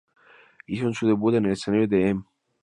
[0.65, 2.23] Hicieron su debut en el escenario de "M!